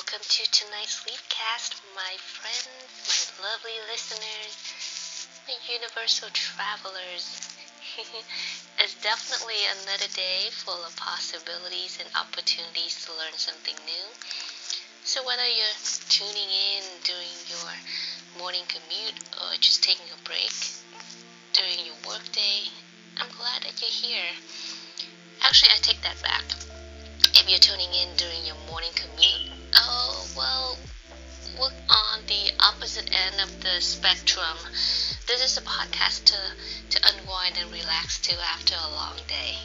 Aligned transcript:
welcome 0.00 0.24
to 0.32 0.48
tonight's 0.48 1.04
Sleepcast, 1.04 1.76
my 1.92 2.16
friends, 2.16 2.88
my 3.04 3.20
lovely 3.44 3.76
listeners, 3.84 4.56
my 5.44 5.52
universal 5.68 6.32
travelers. 6.32 7.52
it's 8.80 8.96
definitely 9.04 9.60
another 9.84 10.08
day 10.16 10.48
full 10.56 10.80
of 10.88 10.96
possibilities 10.96 12.00
and 12.00 12.08
opportunities 12.16 13.04
to 13.04 13.12
learn 13.12 13.36
something 13.36 13.76
new. 13.84 14.06
So, 15.04 15.20
whether 15.20 15.44
you're 15.44 15.80
tuning 16.08 16.48
in 16.48 16.84
during 17.04 17.36
your 17.52 17.68
morning 18.40 18.64
commute 18.72 19.20
or 19.36 19.52
just 19.60 19.84
taking 19.84 19.99
the 33.60 33.80
spectrum. 33.80 34.56
This 35.26 35.44
is 35.44 35.58
a 35.58 35.60
podcast 35.60 36.24
to, 36.24 36.36
to 36.90 37.00
unwind 37.12 37.58
and 37.60 37.70
relax 37.70 38.18
to 38.20 38.34
after 38.40 38.74
a 38.74 38.94
long 38.94 39.16
day. 39.28 39.58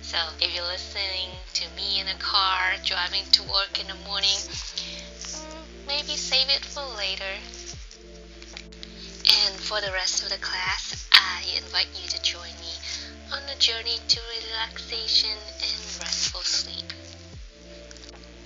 So 0.00 0.16
if 0.40 0.54
you're 0.54 0.64
listening 0.64 1.30
to 1.54 1.64
me 1.74 2.00
in 2.00 2.06
a 2.06 2.14
car 2.18 2.74
driving 2.84 3.24
to 3.32 3.42
work 3.42 3.80
in 3.80 3.88
the 3.88 3.98
morning, 4.06 4.38
maybe 5.88 6.14
save 6.14 6.48
it 6.50 6.64
for 6.64 6.86
later. 6.96 7.42
And 9.26 9.54
for 9.56 9.80
the 9.80 9.92
rest 9.92 10.22
of 10.22 10.30
the 10.30 10.38
class, 10.38 11.08
I 11.12 11.42
invite 11.56 11.88
you 12.00 12.08
to 12.10 12.22
join 12.22 12.54
me 12.62 12.78
on 13.32 13.42
the 13.46 13.58
journey 13.58 13.98
to 14.06 14.20
relaxation 14.38 15.34
and 15.58 15.98
restful 15.98 16.42
sleep. 16.42 16.92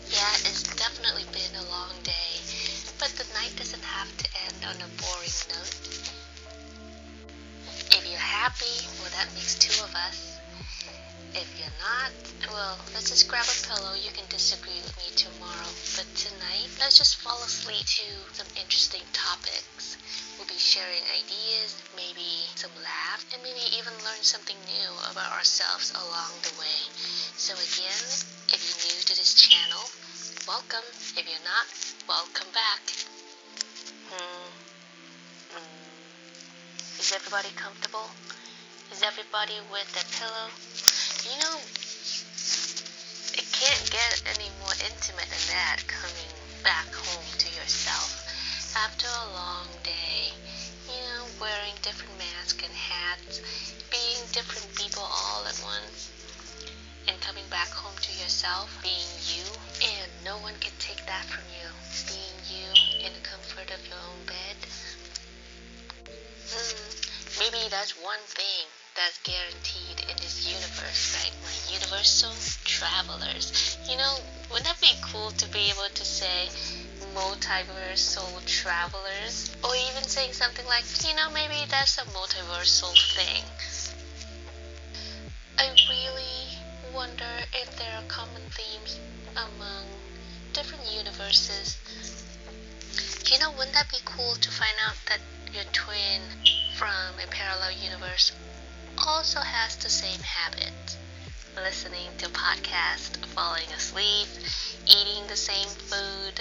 Yeah, 0.08 0.33
it's 0.48 0.62
definitely 0.77 1.24
been 1.33 1.55
maybe 21.97 22.47
some 22.55 22.70
laugh, 22.83 23.25
and 23.33 23.42
maybe 23.42 23.62
even 23.77 23.92
learn 24.05 24.22
something 24.22 24.56
new 24.67 24.91
about 25.11 25.33
ourselves 25.33 25.92
along 25.95 26.33
the 26.42 26.55
way. 26.61 26.81
So 27.36 27.55
again, 27.55 28.03
if 28.53 28.61
you're 28.62 28.83
new 28.86 29.00
to 29.06 29.14
this 29.17 29.34
channel, 29.34 29.84
welcome. 30.47 30.87
If 31.17 31.25
you're 31.27 31.47
not, 31.47 31.67
welcome 32.09 32.48
back. 32.55 32.83
Hmm. 34.11 34.50
Hmm. 35.55 37.00
Is 37.00 37.12
everybody 37.12 37.50
comfortable? 37.56 38.11
Is 38.92 39.03
everybody 39.03 39.59
with 39.72 39.89
their 39.94 40.09
pillow? 40.19 40.48
You 41.27 41.37
know, 41.42 41.86
yourself, 58.57 58.81
being 58.83 59.12
you, 59.37 59.45
and 59.85 60.11
no 60.25 60.37
one 60.39 60.55
can 60.61 60.73
take 60.79 61.05
that 61.07 61.25
from 61.25 61.45
you. 61.53 61.69
Being 62.09 62.37
you 62.49 63.07
in 63.07 63.12
the 63.12 63.21
comfort 63.21 63.71
of 63.73 63.81
your 63.89 63.99
own 63.99 64.25
bed. 64.27 64.57
Hmm, 66.49 66.89
maybe 67.41 67.69
that's 67.69 67.93
one 68.03 68.23
thing 68.27 68.67
that's 68.95 69.19
guaranteed 69.25 70.00
in 70.09 70.16
this 70.16 70.47
universe, 70.49 71.16
right? 71.21 71.34
My 71.45 71.56
universal 71.72 72.33
travelers. 72.65 73.77
You 73.89 73.99
know, 73.99 74.15
wouldn't 74.49 74.66
that 74.66 74.81
be 74.81 74.95
cool 75.03 75.31
to 75.31 75.49
be 75.53 75.69
able 75.69 75.91
to 75.93 76.05
say 76.05 76.49
multiversal 77.15 78.45
travelers? 78.47 79.55
Or 79.65 79.75
even 79.75 80.03
saying 80.05 80.33
something 80.33 80.66
like, 80.66 80.84
you 81.05 81.15
know, 81.16 81.28
maybe 81.34 81.66
that's 81.69 81.99
a 81.99 82.06
multiversal 82.16 82.95
thing. 83.15 83.45
I 85.59 85.69
wonder 87.06 87.47
if 87.53 87.77
there 87.78 87.94
are 87.97 88.03
common 88.09 88.43
themes 88.50 88.99
among 89.37 89.87
different 90.53 90.83
universes. 90.91 91.78
You 93.31 93.39
know, 93.39 93.50
wouldn't 93.53 93.75
that 93.75 93.91
be 93.91 93.99
cool 94.05 94.34
to 94.34 94.50
find 94.50 94.75
out 94.84 94.97
that 95.09 95.21
your 95.55 95.62
twin 95.72 96.22
from 96.77 97.15
a 97.22 97.31
parallel 97.31 97.71
universe 97.71 98.33
also 99.06 99.39
has 99.41 99.77
the 99.77 99.89
same 99.89 100.19
habits? 100.21 100.97
Listening 101.55 102.11
to 102.19 102.28
podcasts, 102.31 103.16
falling 103.27 103.71
asleep, 103.72 104.27
eating 104.87 105.28
the 105.28 105.37
same 105.37 105.69
food, 105.69 106.41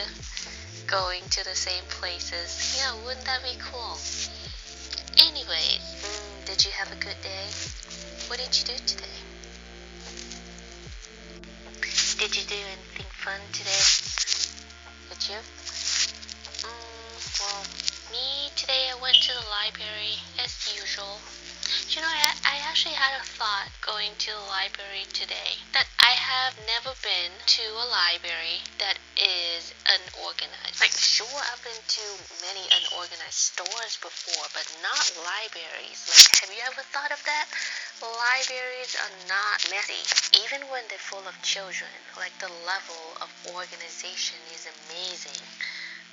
going 0.88 1.22
to 1.30 1.44
the 1.44 1.56
same 1.56 1.84
places. 1.90 2.76
Yeah, 2.78 2.96
wouldn't 3.06 3.26
that 3.26 3.44
be 3.44 3.56
cool? 3.60 4.00
Anyways, 5.18 5.86
mm, 6.02 6.46
did 6.46 6.66
you 6.66 6.72
have 6.72 6.92
a 6.92 6.96
good 6.96 7.22
day? 7.22 7.54
What 8.28 8.40
did 8.40 8.58
you 8.58 8.66
do 8.66 8.84
today? 8.88 9.35
Did 12.16 12.32
you 12.32 12.48
do 12.48 12.56
anything 12.56 13.12
fun 13.12 13.44
today? 13.52 13.84
Did 15.12 15.20
you? 15.28 15.40
Mm, 16.64 17.20
well, 17.44 17.64
me 18.08 18.48
today 18.56 18.88
I 18.88 18.96
went 19.04 19.20
to 19.28 19.36
the 19.36 19.44
library 19.52 20.16
as 20.40 20.56
usual. 20.72 21.20
You 21.92 22.00
know, 22.00 22.08
I, 22.08 22.32
I 22.48 22.56
actually 22.72 22.96
had 22.96 23.20
a 23.20 23.24
thought 23.36 23.68
going 23.84 24.16
to 24.16 24.32
the 24.32 24.48
library 24.48 25.04
today 25.12 25.60
that 25.76 25.92
I 26.00 26.16
have 26.16 26.56
never 26.64 26.96
been 27.04 27.36
to 27.36 27.66
a 27.84 27.88
library 27.92 28.64
that 28.80 28.96
is 29.20 29.76
unorganized. 29.84 30.80
Like, 30.80 30.96
sure, 30.96 31.28
I've 31.52 31.60
been 31.68 31.76
to 31.76 32.06
many 32.40 32.64
unorganized 32.80 33.52
stores 33.52 34.00
before, 34.00 34.48
but 34.56 34.64
not 34.80 35.04
libraries. 35.20 36.08
Like, 36.08 36.48
have 36.48 36.52
you 36.56 36.64
ever 36.64 36.84
thought 36.96 37.12
of 37.12 37.20
that? 37.28 37.52
Libraries 38.02 38.96
are 39.00 39.16
not 39.28 39.64
messy, 39.72 40.04
even 40.44 40.68
when 40.68 40.84
they're 40.90 41.00
full 41.00 41.28
of 41.28 41.42
children. 41.42 41.92
Like, 42.18 42.38
the 42.40 42.52
level 42.68 43.16
of 43.22 43.32
organization 43.56 44.40
is 44.52 44.68
amazing 44.68 45.40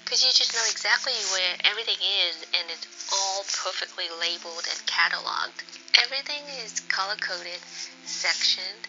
because 0.04 0.26
you 0.26 0.32
just 0.32 0.52
know 0.52 0.66
exactly 0.68 1.16
where 1.32 1.56
everything 1.64 1.96
is 1.96 2.44
and 2.52 2.68
it's 2.68 3.08
all 3.12 3.44
perfectly 3.64 4.04
labeled 4.20 4.60
and 4.68 4.78
cataloged. 4.84 5.64
Everything 5.96 6.44
is 6.60 6.80
color 6.92 7.16
coded, 7.16 7.60
sectioned, 8.04 8.86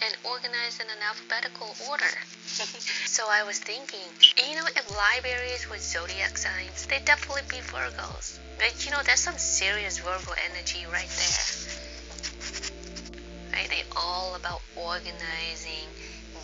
and 0.00 0.16
organized 0.24 0.80
in 0.80 0.88
an 0.88 1.02
alphabetical 1.04 1.76
order. 1.90 2.14
so 3.04 3.28
I 3.28 3.44
was 3.44 3.58
thinking, 3.58 4.08
you 4.48 4.56
know, 4.56 4.66
if 4.74 4.88
libraries 4.96 5.68
were 5.68 5.78
zodiac 5.78 6.38
signs, 6.38 6.86
they'd 6.86 7.04
definitely 7.04 7.42
be 7.50 7.60
Virgos. 7.60 8.38
But 8.58 8.84
you 8.84 8.92
know, 8.92 9.02
there's 9.04 9.20
some 9.20 9.36
serious 9.36 9.98
Virgo 9.98 10.32
energy 10.48 10.86
right 10.90 11.08
there. 11.20 11.75
Right? 13.56 13.70
They 13.70 13.84
all 13.96 14.34
about 14.34 14.60
organizing, 14.76 15.88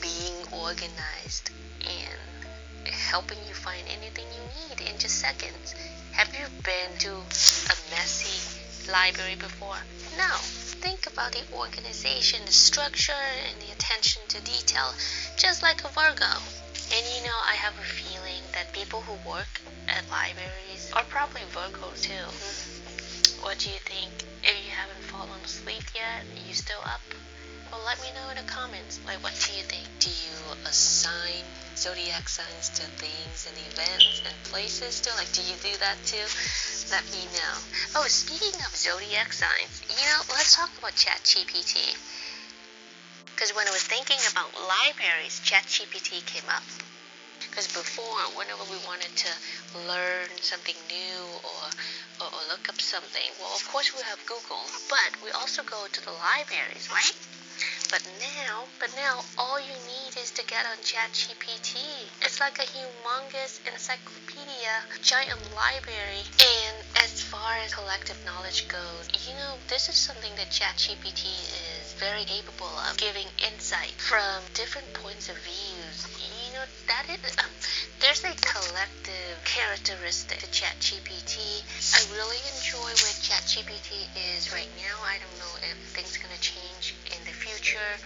being 0.00 0.34
organized, 0.50 1.50
and 1.84 2.88
helping 2.88 3.36
you 3.46 3.52
find 3.52 3.86
anything 3.86 4.24
you 4.32 4.40
need 4.56 4.88
in 4.88 4.98
just 4.98 5.20
seconds. 5.20 5.74
Have 6.12 6.32
you 6.32 6.46
been 6.64 6.96
to 7.00 7.10
a 7.12 7.76
messy 7.92 8.40
library 8.90 9.34
before? 9.34 9.76
No. 10.16 10.36
Think 10.80 11.06
about 11.06 11.32
the 11.32 11.44
organization, 11.54 12.40
the 12.46 12.52
structure, 12.52 13.12
and 13.46 13.60
the 13.60 13.72
attention 13.72 14.22
to 14.28 14.40
detail, 14.40 14.94
just 15.36 15.62
like 15.62 15.84
a 15.84 15.88
Virgo. 15.88 16.40
And 16.96 17.04
you 17.14 17.24
know, 17.28 17.38
I 17.46 17.56
have 17.56 17.74
a 17.78 17.84
feeling 17.84 18.40
that 18.54 18.72
people 18.72 19.02
who 19.02 19.28
work 19.28 19.60
at 19.86 20.08
libraries 20.10 20.90
are 20.96 21.04
probably 21.04 21.42
Virgo 21.50 21.92
too. 22.00 22.24
What 23.44 23.58
do 23.58 23.68
you 23.68 23.80
think? 23.84 24.31
Fallen 25.22 25.44
asleep 25.44 25.86
yet, 25.94 26.26
are 26.34 26.48
you 26.48 26.52
still 26.52 26.82
up? 26.82 27.00
Well, 27.70 27.80
let 27.86 28.02
me 28.02 28.10
know 28.10 28.26
in 28.30 28.42
the 28.42 28.50
comments. 28.50 28.98
Like, 29.06 29.22
what 29.22 29.30
do 29.38 29.54
you 29.54 29.62
think? 29.62 29.86
Do 30.00 30.10
you 30.10 30.34
assign 30.66 31.46
zodiac 31.76 32.28
signs 32.28 32.70
to 32.74 32.82
things 32.98 33.46
and 33.46 33.54
events 33.70 34.18
and 34.26 34.34
places 34.50 35.00
too? 35.00 35.14
Like, 35.14 35.30
do 35.30 35.42
you 35.46 35.54
do 35.62 35.78
that 35.78 35.94
too? 36.02 36.26
Let 36.90 37.06
me 37.14 37.22
know. 37.38 37.54
Oh, 37.94 38.06
speaking 38.10 38.58
of 38.66 38.74
zodiac 38.74 39.32
signs, 39.32 39.86
you 39.86 40.02
know, 40.10 40.26
let's 40.34 40.56
talk 40.56 40.70
about 40.76 40.98
ChatGPT. 40.98 41.94
Because 43.30 43.54
when 43.54 43.68
I 43.68 43.70
was 43.70 43.86
thinking 43.86 44.18
about 44.32 44.50
libraries, 44.58 45.38
ChatGPT 45.46 46.26
came 46.26 46.50
up. 46.50 46.66
Because 47.52 47.68
before, 47.68 48.16
whenever 48.32 48.64
we 48.72 48.80
wanted 48.88 49.12
to 49.12 49.28
learn 49.84 50.32
something 50.40 50.74
new 50.88 51.20
or, 51.44 51.68
or, 52.24 52.32
or 52.32 52.40
look 52.48 52.64
up 52.72 52.80
something, 52.80 53.28
well, 53.36 53.52
of 53.52 53.60
course 53.68 53.92
we 53.92 54.00
have 54.08 54.16
Google, 54.24 54.64
but 54.88 55.12
we 55.20 55.28
also 55.36 55.60
go 55.60 55.84
to 55.84 56.00
the 56.00 56.16
libraries, 56.16 56.88
right? 56.88 57.12
But 57.92 58.08
now, 58.24 58.64
but 58.80 58.88
now 58.96 59.20
all 59.36 59.60
you 59.60 59.76
need 59.84 60.16
is 60.16 60.32
to 60.32 60.42
get 60.48 60.64
on 60.64 60.80
ChatGPT. 60.80 61.76
It's 62.24 62.40
like 62.40 62.56
a 62.56 62.64
humongous 62.64 63.60
encyclopedia, 63.68 64.88
giant 65.02 65.44
library. 65.52 66.24
And 66.40 66.76
as 67.04 67.20
far 67.20 67.60
as 67.60 67.74
collective 67.74 68.16
knowledge 68.24 68.66
goes, 68.68 69.12
you 69.28 69.36
know, 69.36 69.60
this 69.68 69.90
is 69.90 69.96
something 69.96 70.32
that 70.36 70.48
ChatGPT 70.48 71.28
is 71.28 71.92
very 72.00 72.24
capable 72.24 72.72
of 72.88 72.96
giving 72.96 73.28
insight 73.44 73.92
from 74.00 74.40
different 74.54 74.88
points 74.94 75.28
of 75.28 75.36
views. 75.44 76.08
Know, 76.62 76.68
that 76.86 77.10
is, 77.10 77.34
um, 77.42 77.50
there's 77.98 78.22
a 78.22 78.30
collective 78.38 79.34
characteristic 79.42 80.38
to 80.38 80.46
ChatGPT. 80.46 81.58
I 81.90 81.98
really 82.14 82.38
enjoy 82.54 82.86
where 82.86 83.18
ChatGPT 83.18 84.06
is 84.14 84.52
right 84.52 84.70
now. 84.78 84.94
I 85.02 85.18
don't 85.18 85.38
know 85.42 85.54
if 85.58 85.76
things 85.90 86.14
to 86.14 86.40
change 86.40 86.94
in 87.10 87.18
the 87.24 87.34
future. 87.34 87.98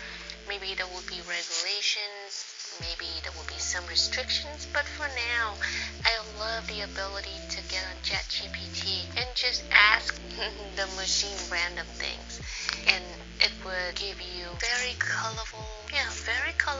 Maybe 0.48 0.72
there 0.72 0.86
will 0.86 1.04
be 1.04 1.20
regulations 1.28 2.56
maybe 2.80 3.08
there 3.22 3.32
will 3.32 3.48
be 3.48 3.58
some 3.58 3.84
restrictions, 3.88 4.66
but 4.72 4.84
for 4.84 5.08
now, 5.08 5.56
I 6.04 6.12
love 6.38 6.66
the 6.68 6.84
ability 6.84 7.36
to 7.56 7.60
get 7.72 7.80
on 7.88 7.96
ChatGPT 8.04 9.06
and 9.16 9.26
just 9.34 9.64
ask 9.72 10.14
the 10.76 10.86
machine 10.96 11.38
random 11.50 11.86
things. 11.96 12.40
And 12.88 13.04
it 13.40 13.52
would 13.64 13.94
give 13.96 14.20
you 14.20 14.44
very 14.60 14.94
colorful, 14.98 15.64
yeah, 15.92 16.08
very 16.28 16.52
colorful 16.58 16.75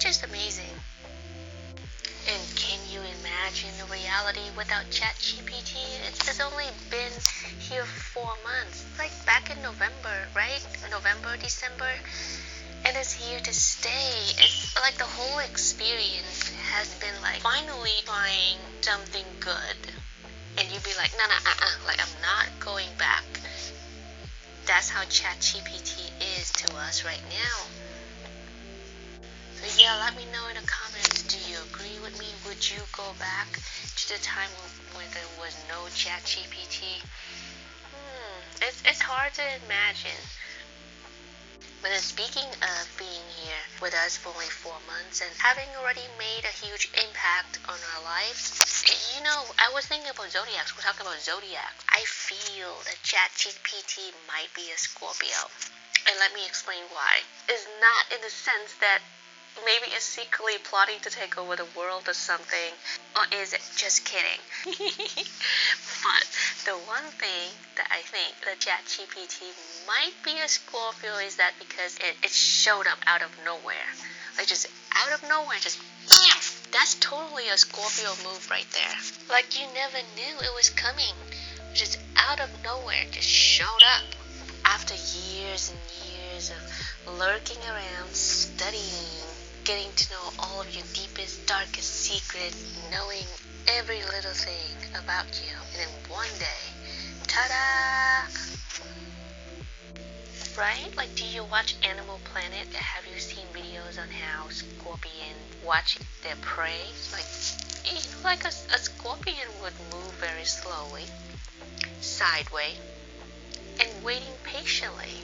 which 0.00 0.08
is 0.08 0.24
amazing. 0.24 0.72
And 2.24 2.56
can 2.56 2.80
you 2.88 3.00
imagine 3.20 3.68
the 3.76 3.84
reality 3.92 4.48
without 4.56 4.88
ChatGPT? 4.88 5.76
It's, 6.08 6.40
only 6.40 6.64
been 6.88 7.12
here 7.60 7.84
four 7.84 8.32
months, 8.42 8.86
like 8.98 9.12
back 9.26 9.50
in 9.50 9.60
November, 9.60 10.24
right? 10.34 10.64
November, 10.90 11.36
December 11.36 11.92
and 12.86 12.96
it's 12.96 13.12
here 13.12 13.40
to 13.40 13.52
stay. 13.52 14.32
It's 14.40 14.74
like 14.80 14.96
the 14.96 15.04
whole 15.04 15.38
experience 15.40 16.48
has 16.72 16.94
been 16.94 17.20
like 17.20 17.40
finally 17.40 18.00
trying 18.06 18.56
something 18.80 19.26
good. 19.38 19.76
And 20.56 20.66
you'd 20.72 20.82
be 20.82 20.96
like, 20.96 21.12
no, 21.18 21.26
no, 21.28 21.34
uh, 21.44 21.60
uh, 21.60 21.86
like 21.86 22.00
I'm 22.00 22.22
not 22.22 22.48
going 22.58 22.88
back. 22.96 23.24
That's 24.64 24.88
how 24.88 25.02
ChatGPT 25.02 26.08
is 26.40 26.52
to 26.52 26.74
us 26.76 27.04
right 27.04 27.22
now. 27.28 27.79
Yeah, 29.90 30.06
let 30.06 30.14
me 30.14 30.22
know 30.30 30.46
in 30.46 30.54
the 30.54 30.62
comments. 30.70 31.26
Do 31.26 31.34
you 31.50 31.58
agree 31.66 31.98
with 31.98 32.14
me? 32.22 32.30
Would 32.46 32.62
you 32.70 32.78
go 32.94 33.10
back 33.18 33.50
to 33.50 34.04
the 34.06 34.22
time 34.22 34.46
when 34.94 35.02
there 35.10 35.26
was 35.42 35.50
no 35.66 35.90
ChatGPT? 35.90 37.02
Hmm, 37.90 38.38
it's 38.62 38.78
it's 38.86 39.02
hard 39.02 39.34
to 39.34 39.42
imagine. 39.66 40.22
But 41.82 41.90
speaking 41.98 42.46
of 42.46 42.82
being 43.02 43.26
here 43.34 43.62
with 43.82 43.90
us 44.06 44.14
for 44.14 44.30
only 44.30 44.46
four 44.62 44.78
months 44.86 45.26
and 45.26 45.34
having 45.42 45.66
already 45.74 46.06
made 46.22 46.46
a 46.46 46.54
huge 46.54 46.86
impact 46.94 47.58
on 47.66 47.74
our 47.74 48.02
lives, 48.06 48.62
you 49.18 49.26
know, 49.26 49.42
I 49.58 49.74
was 49.74 49.90
thinking 49.90 50.14
about 50.14 50.30
zodiacs. 50.30 50.70
We're 50.78 50.86
talking 50.86 51.02
about 51.02 51.18
zodiacs. 51.18 51.82
I 51.90 52.06
feel 52.06 52.78
that 52.86 53.02
ChatGPT 53.02 54.14
might 54.30 54.54
be 54.54 54.70
a 54.70 54.78
Scorpio. 54.78 55.50
And 56.06 56.14
let 56.22 56.30
me 56.30 56.46
explain 56.46 56.86
why. 56.94 57.26
It's 57.50 57.66
not 57.82 58.06
in 58.14 58.22
the 58.22 58.30
sense 58.30 58.78
that 58.78 59.02
maybe 59.64 59.92
it's 59.94 60.04
secretly 60.04 60.54
plotting 60.64 61.00
to 61.02 61.10
take 61.10 61.38
over 61.38 61.56
the 61.56 61.66
world 61.76 62.08
or 62.08 62.14
something, 62.14 62.72
or 63.16 63.24
is 63.42 63.52
it 63.52 63.60
just 63.76 64.04
kidding? 64.04 64.40
but 64.64 66.22
the 66.64 66.76
one 66.86 67.08
thing 67.18 67.50
that 67.76 67.88
I 67.90 68.00
think 68.06 68.34
that 68.44 68.60
ChatGPT 68.60 69.50
might 69.86 70.14
be 70.24 70.38
a 70.40 70.48
Scorpio 70.48 71.18
is 71.24 71.36
that 71.36 71.52
because 71.58 71.96
it, 71.98 72.16
it 72.22 72.30
showed 72.30 72.86
up 72.86 72.98
out 73.06 73.22
of 73.22 73.30
nowhere. 73.44 73.90
Like 74.36 74.46
just 74.46 74.66
out 74.96 75.12
of 75.12 75.28
nowhere, 75.28 75.58
just! 75.60 75.78
That's 76.72 76.94
totally 77.00 77.48
a 77.48 77.58
Scorpio 77.58 78.10
move 78.22 78.48
right 78.48 78.66
there. 78.72 78.96
Like 79.28 79.58
you 79.58 79.66
never 79.74 79.98
knew 80.14 80.38
it 80.38 80.54
was 80.54 80.70
coming. 80.70 81.14
Just 81.74 81.98
out 82.16 82.40
of 82.40 82.48
nowhere, 82.62 83.04
just 83.10 83.28
showed 83.28 83.82
up. 83.96 84.04
After 84.64 84.94
years 84.94 85.72
and 85.72 85.80
years 86.06 86.50
of 86.50 87.18
lurking 87.18 87.58
around, 87.68 88.14
studying, 88.14 89.29
getting 89.64 89.92
to 89.96 90.10
know 90.12 90.32
all 90.38 90.60
of 90.60 90.74
your 90.74 90.84
deepest, 90.92 91.46
darkest 91.46 91.88
secret, 91.88 92.54
knowing 92.90 93.26
every 93.68 94.02
little 94.04 94.32
thing 94.32 94.76
about 94.98 95.26
you. 95.42 95.54
And 95.72 95.82
then 95.82 96.10
one 96.10 96.28
day, 96.38 96.62
ta-da! 97.26 98.30
Right? 100.58 100.94
Like, 100.96 101.14
do 101.14 101.24
you 101.24 101.44
watch 101.44 101.76
Animal 101.88 102.20
Planet? 102.24 102.72
Have 102.74 103.04
you 103.12 103.18
seen 103.20 103.44
videos 103.54 104.00
on 104.00 104.08
how 104.08 104.48
scorpion 104.48 105.36
watch 105.64 105.98
their 106.22 106.36
prey? 106.40 106.84
Like, 107.12 107.24
know, 107.84 108.24
like 108.24 108.44
a, 108.44 108.48
a 108.48 108.78
scorpion 108.78 109.48
would 109.62 109.72
move 109.92 110.12
very 110.14 110.44
slowly, 110.44 111.04
sideways, 112.00 112.76
and 113.78 114.04
waiting 114.04 114.34
patiently 114.44 115.22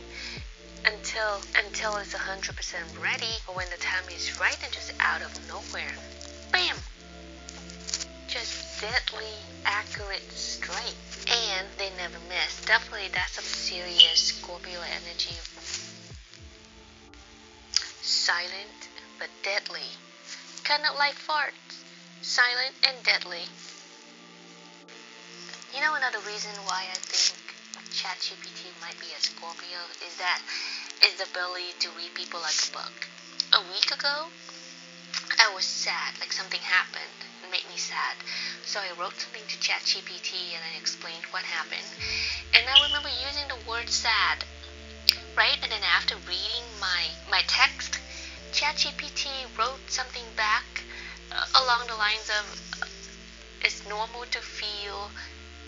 until 0.86 1.42
until 1.66 1.96
it's 1.96 2.14
100% 2.14 3.02
ready 3.02 3.34
or 3.48 3.54
when 3.54 3.66
the 3.70 3.80
time 3.82 4.04
is 4.14 4.38
right 4.40 4.58
and 4.62 4.72
just 4.72 4.92
out 5.00 5.20
of 5.20 5.30
nowhere 5.48 5.92
bam! 6.52 6.76
Just 8.28 8.80
deadly 8.80 9.32
accurate 9.64 10.30
straight. 10.32 10.96
And 11.28 11.66
they 11.78 11.90
never 11.96 12.18
miss. 12.28 12.64
Definitely 12.64 13.08
that's 13.12 13.32
some 13.32 13.44
serious 13.44 14.32
scorpio 14.32 14.78
energy. 14.80 15.36
Silent 18.02 18.88
but 19.18 19.28
deadly. 19.42 19.88
Kind 20.64 20.84
of 20.88 20.96
like 20.98 21.14
farts. 21.14 21.84
Silent 22.22 22.74
and 22.86 22.96
deadly. 23.04 23.44
You 25.74 25.80
know 25.80 25.94
another 25.94 26.18
reason 26.26 26.52
why 26.64 26.84
i 26.90 26.94
think 26.94 27.45
ChatGPT 27.96 28.68
might 28.78 29.00
be 29.00 29.08
a 29.16 29.20
Scorpio 29.20 29.88
is 30.06 30.16
that 30.20 30.42
is 31.02 31.14
the 31.16 31.24
ability 31.24 31.72
to 31.80 31.88
read 31.96 32.12
people 32.12 32.38
like 32.44 32.52
a 32.68 32.72
book. 32.76 33.08
A 33.56 33.60
week 33.72 33.88
ago, 33.88 34.28
I 35.40 35.48
was 35.54 35.64
sad, 35.64 36.12
like 36.20 36.30
something 36.30 36.60
happened 36.60 37.16
and 37.40 37.50
made 37.50 37.64
me 37.72 37.78
sad. 37.80 38.20
So 38.66 38.80
I 38.80 38.92
wrote 39.00 39.16
something 39.16 39.48
to 39.48 39.56
ChatGPT 39.56 40.52
and 40.52 40.60
I 40.60 40.76
explained 40.76 41.24
what 41.30 41.44
happened. 41.44 41.88
And 42.52 42.68
I 42.68 42.84
remember 42.84 43.08
using 43.08 43.48
the 43.48 43.64
word 43.64 43.88
sad, 43.88 44.44
right? 45.34 45.56
And 45.62 45.72
then 45.72 45.80
after 45.96 46.16
reading 46.28 46.68
my 46.78 47.08
my 47.30 47.40
text, 47.48 47.96
ChatGPT 48.52 49.48
wrote 49.56 49.80
something 49.88 50.28
back 50.36 50.84
uh, 51.32 51.64
along 51.64 51.86
the 51.88 51.96
lines 51.96 52.28
of, 52.28 52.44
"It's 53.64 53.86
normal 53.88 54.26
to 54.36 54.42
feel 54.42 55.10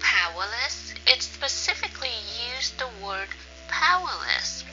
powerless." 0.00 0.95
It 1.07 1.23
specifically 1.23 2.14
used 2.55 2.78
the 2.78 2.88
word 3.02 3.28
powerless 3.69 4.64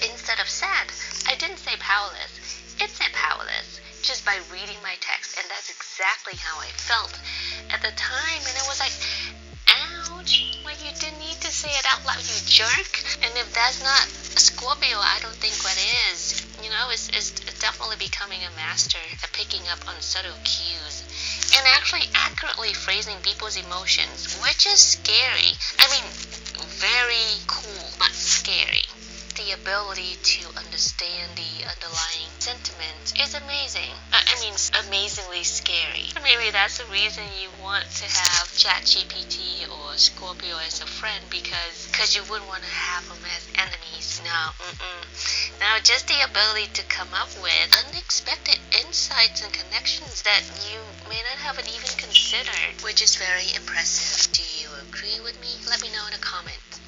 instead 0.00 0.40
of 0.40 0.48
sad. 0.48 0.88
I 1.26 1.34
didn't 1.34 1.58
say 1.58 1.76
powerless. 1.78 2.32
It 2.80 2.90
said 2.90 3.12
powerless 3.12 3.80
just 4.02 4.24
by 4.24 4.38
reading 4.50 4.76
my 4.82 4.96
text, 5.00 5.38
and 5.38 5.46
that's 5.48 5.70
exactly 5.70 6.34
how 6.34 6.58
I 6.58 6.66
felt 6.74 7.14
at 7.70 7.82
the 7.82 7.92
time. 7.94 8.42
And 8.42 8.56
it 8.56 8.66
was 8.66 8.80
like, 8.80 8.92
ouch, 9.68 10.58
like 10.64 10.82
you 10.82 10.90
didn't 10.98 11.20
need 11.20 11.38
to 11.40 11.52
say 11.52 11.70
it 11.70 11.86
out 11.86 12.04
loud, 12.04 12.18
you 12.18 12.38
jerk. 12.46 12.92
And 13.22 13.30
if 13.38 13.52
that's 13.54 13.82
not 13.82 14.02
Scorpio, 14.40 14.98
I 14.98 15.18
don't 15.22 15.38
think 15.38 15.54
what 15.62 15.78
is. 16.10 16.42
You 16.62 16.70
know, 16.70 16.90
it's, 16.90 17.08
it's 17.10 17.30
definitely 17.60 17.96
becoming 18.00 18.40
a 18.42 18.56
master 18.56 18.98
at 19.22 19.32
picking 19.32 19.62
up 19.70 19.86
on 19.86 20.00
subtle 20.00 20.34
cues 20.42 21.01
actually 21.92 22.10
accurately 22.14 22.72
phrasing 22.72 23.16
people's 23.22 23.56
emotions, 23.56 24.40
which 24.42 24.66
is 24.66 24.80
scary. 24.80 25.52
I 25.78 25.86
mean, 25.92 26.08
very 26.80 27.36
cool, 27.46 27.90
but 27.98 28.12
scary. 28.12 28.88
The 29.36 29.52
ability 29.52 30.16
to 30.22 30.48
understand 30.56 31.36
the 31.36 31.64
underlying 31.68 32.32
sentiment 32.38 33.12
is 33.20 33.34
amazing. 33.34 33.92
I 34.12 34.40
mean, 34.40 34.54
amazingly 34.86 35.44
scary. 35.44 36.08
Maybe 36.22 36.50
that's 36.50 36.78
the 36.78 36.84
reason 36.92 37.24
you 37.40 37.48
want 37.62 37.84
to 37.84 38.04
have 38.04 38.48
ChatGPT 38.56 39.68
or 39.68 39.96
Scorpio 39.96 40.56
as 40.66 40.80
a 40.80 40.86
friend 40.86 41.24
because 41.28 41.51
because 42.12 42.28
you 42.28 42.32
wouldn't 42.32 42.48
want 42.48 42.62
to 42.62 42.68
have 42.68 43.08
them 43.08 43.24
as 43.36 43.48
enemies. 43.56 44.20
No, 44.24 44.40
mm-mm. 44.60 45.60
Now, 45.60 45.78
just 45.82 46.08
the 46.08 46.20
ability 46.20 46.68
to 46.74 46.84
come 46.84 47.08
up 47.14 47.28
with 47.40 47.72
unexpected 47.88 48.58
insights 48.84 49.42
and 49.42 49.52
connections 49.52 50.20
that 50.22 50.42
you 50.68 50.78
may 51.08 51.20
not 51.24 51.40
have 51.40 51.56
even 51.64 51.88
considered, 51.96 52.76
which 52.84 53.00
is 53.00 53.16
very 53.16 53.48
impressive. 53.56 54.32
Do 54.32 54.44
you 54.60 54.68
agree 54.88 55.20
with 55.24 55.40
me? 55.40 55.56
Let 55.68 55.80
me 55.80 55.88
know 55.88 56.04
in 56.06 56.12
the 56.12 56.20
comments. 56.20 56.80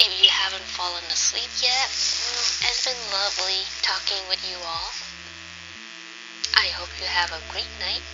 If 0.00 0.12
you 0.22 0.30
haven't 0.32 0.64
fallen 0.64 1.04
asleep 1.12 1.50
yet, 1.60 1.88
mm, 1.92 2.72
it's 2.72 2.84
been 2.88 2.96
lovely 3.12 3.60
talking 3.84 4.24
with 4.28 4.40
you 4.48 4.56
all. 4.64 4.90
I 6.56 6.72
hope 6.72 6.88
you 6.96 7.06
have 7.06 7.32
a 7.32 7.52
great 7.52 7.68
night. 7.80 8.04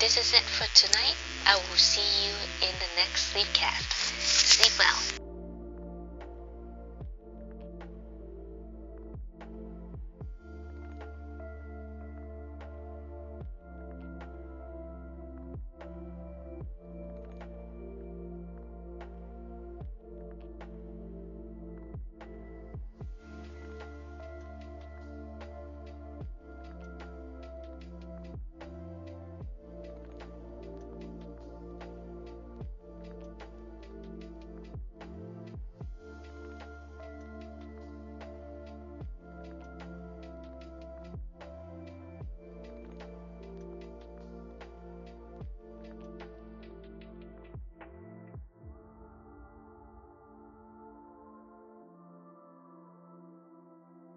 This 0.00 0.16
is 0.16 0.32
it 0.32 0.42
for 0.42 0.66
tonight. 0.74 1.16
I 1.44 1.56
will 1.56 1.76
see 1.76 2.24
you 2.24 2.32
in 2.62 2.72
the 2.78 2.86
next 2.94 3.34
Sleepcast. 3.34 3.90
Sleep 4.20 4.78
well. 4.78 5.27